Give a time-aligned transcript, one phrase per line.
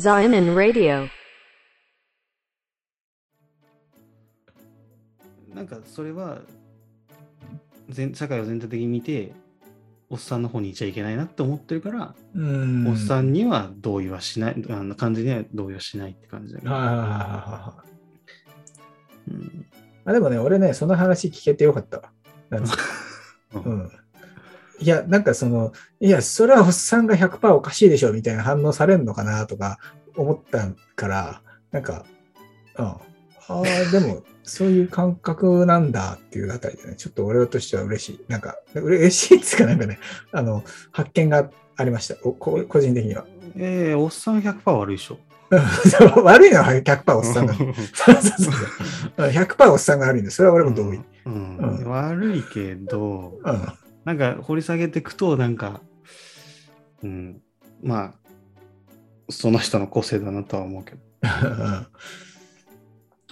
[0.00, 1.08] Zion Radio.
[5.54, 6.38] なんかそれは
[7.90, 9.32] 全社会を全体的に見て
[10.08, 12.88] おっさんの方にいちゃいけないなって思ってるから、うん。
[12.88, 17.84] おっさんには同意はしないあの感じには同意はしないって感じだけど、はいはいはいはいは
[19.28, 19.30] い。
[19.32, 19.66] うん
[20.06, 22.10] あでもね、俺ね、その話聞けてよかったわ。
[22.48, 22.58] な
[23.52, 23.90] うん。
[24.80, 29.78] いや、なんかその、いや、それはおっさんが100%おかしいでしょみたいな反応されるのかなとか
[30.16, 32.04] 思ったから、なんか、
[32.78, 32.86] うん。
[32.86, 32.98] あ
[33.48, 33.62] あ、
[33.92, 38.24] でも、そういう感覚なんだっていうあたりでね、ちょっと俺としては嬉しい。
[38.28, 39.98] なんか、嬉しいっつうかなんかね、
[40.32, 42.16] あの、発見がありました。
[42.16, 43.26] 個人的には。
[43.56, 45.18] ええおっさん100%悪いでしょ。
[46.22, 47.54] 悪いのは100%おっさんが。
[47.54, 48.50] そうそうそ
[49.18, 49.28] う。
[49.28, 51.00] 100%おっさんが悪いんで、それは俺も同意。
[51.26, 53.68] うんうん悪いけど、うん。
[54.04, 55.82] なんか掘り下げていくと、なんか、
[57.02, 57.40] うん、
[57.82, 58.14] まあ、
[59.28, 60.98] その人の個性だなとは思うけど。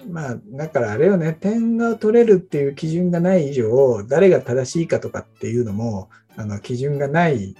[0.08, 7.56] まあ、だからあれよね、点が取れるっていう基準がない以上、誰が正しいかとかっていうのも、あの基準がない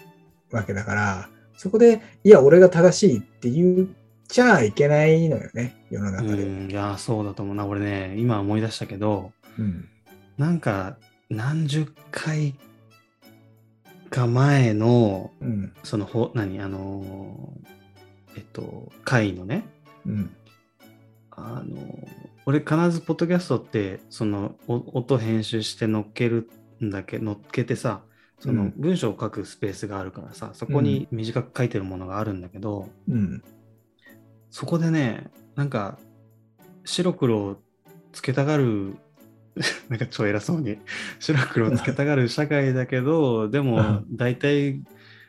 [0.53, 3.89] わけだから、そこで、いや、俺が正しいって言っ
[4.29, 6.45] ちゃいけないのよね、世のう中で。
[6.45, 7.67] ん、いや、そうだと思うな。
[7.67, 9.89] 俺ね、今思い出したけど、うん。
[10.37, 10.97] なんか、
[11.29, 12.55] 何十回
[14.09, 15.73] か前の、うん。
[15.83, 19.65] その、ほ何、あのー、えっと、回のね、
[20.07, 20.37] うん。
[21.31, 21.77] あの、
[22.47, 26.51] 俺必ずポッドキャストって、そのお音編集して乗っける
[26.83, 28.03] んだけ乗っけてさ、
[28.41, 33.43] そのうん文章を書くスペースがあるからさ、そこに短く書いてるものがあるんだけど、うん。
[34.51, 35.99] そこでね、なんか、
[36.85, 37.57] 白黒を
[38.13, 38.97] つけたがる、
[39.89, 40.79] なんか超偉そうに、
[41.19, 44.83] 白黒をつけたがる社会だけど、でも、大体、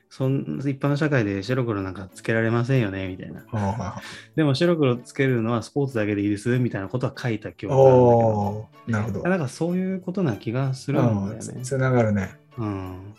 [0.09, 3.45] そん一般の社会で白黒なんかつけられませんよね、みたいな。
[3.51, 4.01] あ
[4.35, 7.69] でも白黒つけるのはスポーツだけでいいです、みたいなことは書いた記あ。
[7.69, 9.29] 憶があるんだけど、なるほど。
[9.29, 11.37] なんかそういうことな気がするんだよね。
[11.55, 12.31] うんつながるね。
[12.57, 13.13] うん。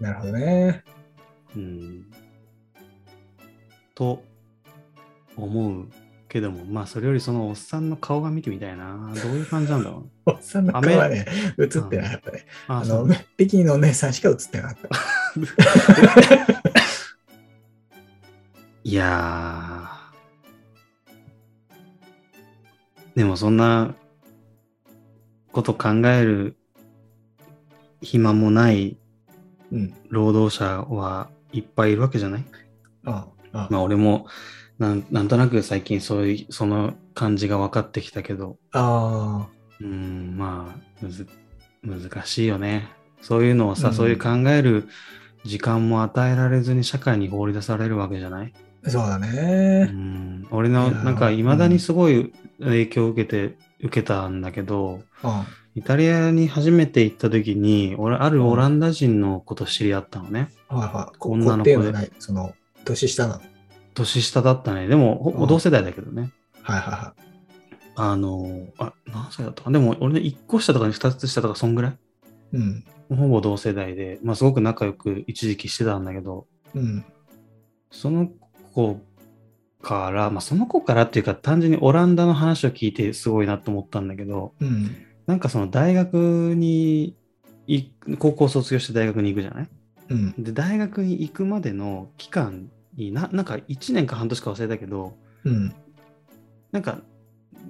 [0.00, 0.82] なるほどね。
[1.54, 2.06] うん。
[3.94, 4.22] と
[5.36, 5.88] 思う
[6.28, 9.12] けども、まあそれよりそのおっさんの顔が見てみたいな。
[9.22, 10.30] どういう感じなんだろう。
[10.32, 11.24] おっさんの顔はね、
[11.58, 12.46] 映ってなかったね。
[12.68, 14.88] ああの、北京のお姉さんしか映ってなかった。
[18.84, 23.16] いやー。
[23.16, 23.94] でもそんな
[25.52, 26.56] こと考える
[28.02, 28.98] 暇もない
[29.72, 29.94] うん。
[30.10, 32.44] 労働者はいっぱいいるわけじゃない？
[33.04, 33.68] ああ。
[33.70, 34.26] まあ俺も
[34.78, 38.58] なんなんとなく最近そういうその感じが分かってきたけど。
[38.72, 39.48] あ
[39.80, 41.26] うんまあむず
[41.82, 42.88] 難しいよね。
[43.20, 43.94] そういうのをさ、うん。
[43.94, 44.88] そういう考える
[45.44, 48.52] 時間も与えられずに社会に放り出されるわけじゃない、
[48.84, 49.84] あ、そうだうね。
[49.84, 61.18] ん、俺のなんかいまだにすごい影響を受けて、受けたんだけどあイタリアに初めて行った時に俺あるオランダ人の子と知り合ったのね、はいはい。
[61.18, 62.10] こ女の子で。
[62.18, 62.54] その、
[62.84, 63.40] 年下なの？
[63.96, 66.30] 年下だったねでも同世代だけどね、
[66.62, 67.14] はいはいは
[67.98, 68.46] あの、
[68.78, 71.92] あ、何歳だったかでも、俺ね、1個下とか2つ下とか、そんぐらい？
[72.52, 72.56] い。
[72.58, 72.84] うん。
[73.16, 77.04] ほぼ同世代で、まあ、すごく仲良く一時期してたんだけど、うん。
[77.90, 78.28] その
[78.74, 79.00] 子
[79.80, 84.94] から、まあ、その子からっていうか、単純にオランダの話を聞いてすごいなと思ったんだけど、うん。
[85.26, 87.16] なんかその大学に
[87.66, 87.84] い、
[88.18, 89.68] 高校卒業して大学に行くじゃない？
[90.10, 90.34] うん。
[90.44, 95.74] で、大学に行くまでの期間にな、なんか1年か半年か忘れたけど、うん。
[96.72, 97.00] なんか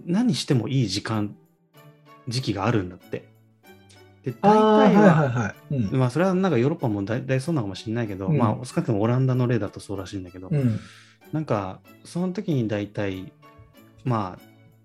[0.04, 1.37] 何してもいい時間、
[2.28, 3.28] 時期があるんだって。
[4.22, 5.54] で、大体は。
[5.92, 10.78] まあそれはなんかヨーロッパも大体そうなのかもしれないけど、うんまあ少なくともオランダの例だとそうらしいんだけど、うん。
[11.32, 13.32] なんかその時に大体
[14.04, 14.43] まあ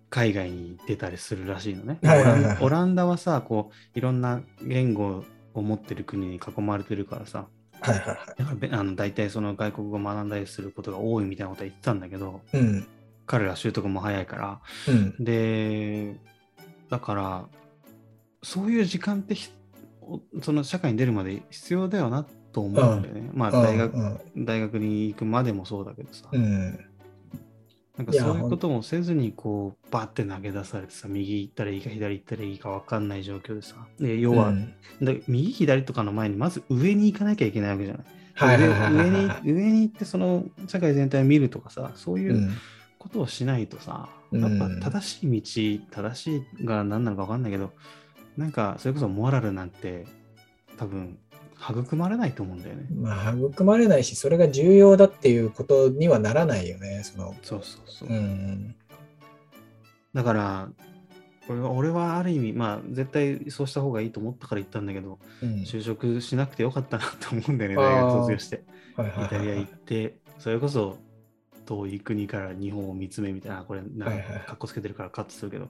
[0.10, 2.00] 海外に出たりするらしいのね。
[2.62, 5.24] オランダはさ、こういろんな言語
[5.54, 7.48] を持ってる国に囲まれてるからさ、
[7.82, 8.18] はいはいはい。
[8.38, 12.88] だからべあの大体その外国語を学んだりすることが多いみたいなことは言ってたんだけど、うん。
[13.26, 15.24] 彼ら習得も早いから、うん。
[15.24, 16.16] で、
[16.90, 17.46] だから、
[18.44, 19.36] そういう時間って
[20.42, 23.30] その社会に出るまで必要だよなと思うんだよね。
[23.34, 26.80] まあ大学、うん大学に行くまでもそうだけどさ、うん。
[28.02, 34.74] なんかそういうこともせずにこうバッて投げ出されてさ、右行ったらいいか左行ったらいいか分かんない状況でさ、で要は、うん。
[35.02, 38.06] で右左とかの前にまず上に行かなきゃいけないわけじゃない。
[38.34, 42.52] はいはいはいはい上上に上に行ってその社会全体を見るとかさ、そういううん。
[42.98, 44.60] ことをしないとさ、うん。
[44.60, 47.72] やっぱ正しい道、正しいが何なのか分かんないけど、
[48.38, 50.06] なんかそれこそモラルなんて
[50.78, 51.18] 多分
[51.70, 52.88] 育まれないと思うんだよね。
[52.96, 57.02] まあ、育まれないし、それが重要だっていうことにはならないよね。
[57.04, 58.10] そのそうそうそう。
[58.10, 58.76] うん。
[60.14, 60.70] だから、
[61.48, 68.64] 俺は俺はある意味、まあ、絶対そうした方がいいと思ったから言ったんだけど、うん就職しなくてよかったなと思うんだよね、大学卒業して。
[68.98, 70.98] イタリア行って、それこそ
[71.72, 75.70] 遠い国から日本を見つめみたいな、これ、なんか、かっこつけてるからカットするけど、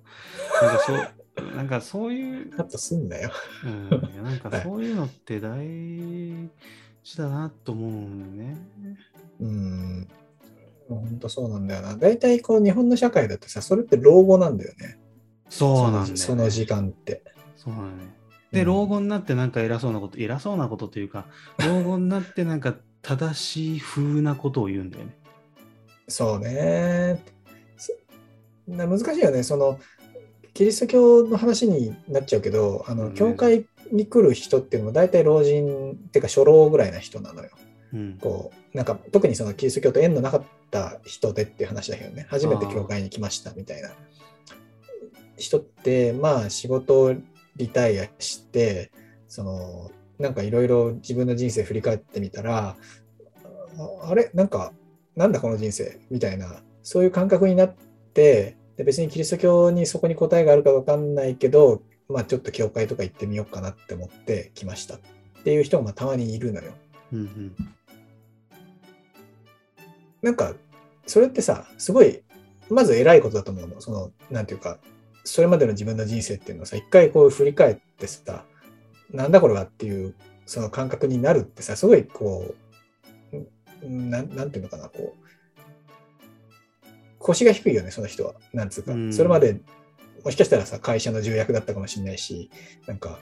[0.61, 3.31] なんかそう、なんかそういう、カットすんだよ。
[3.63, 5.59] うん、なんかそういうのって大
[7.03, 8.57] 事だなと思うんだよね。
[9.41, 10.07] うん。
[10.89, 11.95] 本当そうなんだよな。
[11.95, 14.97] 大体こう日本の社会だってさ、それって老後なんだよね。
[15.49, 16.17] そうなんだよ、ね。
[16.17, 17.23] その時間って。
[17.55, 18.15] そうなんだよね。
[18.51, 21.27] で、うん老後になってなんか偉そうなこと、偉そうなことというか、
[21.59, 25.20] 老後になってなんか正しい風なことを言うんだよね。
[26.11, 27.23] そうね。
[27.77, 27.93] そ
[28.67, 29.43] な難しいよね。
[29.43, 29.79] その、
[30.53, 37.49] キリスト教の話になっちゃうけど、あの、うん教会に来る人っていうのも大体老人っていうか初老ぐらいな人なのよ。
[37.93, 38.17] うん。
[38.21, 43.91] こう、なんか特にそのキリスト教と縁のなかった人でっていう話だけどね、初めて教会に来ましたみたいな
[45.37, 47.15] 人って、まあ仕事を
[47.57, 48.91] リタイアして、
[49.27, 52.77] その、なんかいろいろ自分の人生振り返ってみたら、
[53.77, 54.29] ああれ？
[54.33, 54.73] なんか、
[55.15, 57.75] なんだこの人生みたいな、そういう感覚になっ
[58.13, 64.99] て、で別にキリスト教にそこに答えがあるかわかんないけど、まあちょっと教会とか行ってみようかなって思って来ましたっ
[65.43, 66.71] ていう人がまあたまにいるのよ。
[67.13, 67.55] うんうん。
[70.21, 70.53] なんか、
[71.07, 72.21] それってさ、すごい、
[72.69, 73.81] まず偉いことだと思うの。
[73.81, 74.79] その、なんていうか、
[75.23, 78.45] それまでの自分の人生っていうのをさ、一回こう振り返ってさ、
[79.11, 80.15] なんだこれはっていう、
[80.45, 82.70] その感覚になるってさ、すごいこう、ん
[83.83, 86.87] なんなんていうのかな、こう、
[87.19, 88.35] 腰が低いよね、その人は。
[88.53, 89.61] なんつうかう、んそれまで、
[90.23, 92.49] もしかしたらさ、会社の重役だったかもしれないし、
[92.87, 93.19] なんか、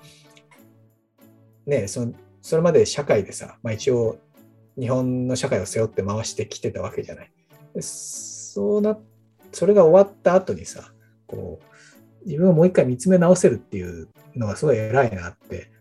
[1.66, 4.18] ねその、それまで社会でさ、まあ一応、
[4.80, 7.32] 日本の社会を背負って回してきてたわけじゃない。
[7.76, 8.98] でそうな、
[9.52, 10.94] それが終わった後にさ、
[11.28, 15.72] こう、自分をもう一回見つめ直せるっていうのがすごい偉いなって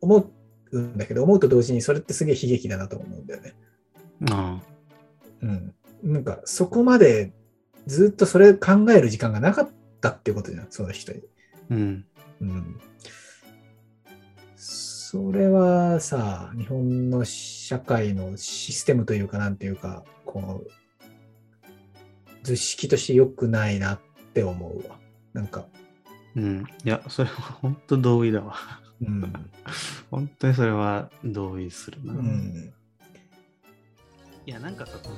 [0.00, 0.30] 思
[0.74, 3.54] うんだけど、思うと同時にそれってすげえ悲劇だなと思うんだよね。
[4.30, 4.60] あ
[5.42, 5.74] うん。
[6.02, 7.32] なんかそこまで
[7.86, 9.68] ずっとそれ考える時間がなかっ
[10.00, 11.20] たっていうことじゃん、その人に。
[11.20, 11.22] あ。
[11.70, 12.04] うん。
[12.40, 12.80] うん。
[14.56, 20.70] それはさ、日本の社会のシステムというか、なんていうか、こう、
[22.42, 24.00] 図式として良くないなっ
[24.34, 24.98] て思うわ。
[25.32, 25.66] なんか、
[26.34, 26.64] うん。
[26.84, 28.56] いや、それは本当同意だわ。
[29.00, 29.32] うん。
[30.10, 32.12] 本当にそれは同意するな。
[32.12, 32.72] うん。
[34.46, 35.16] いや、なんかさ、この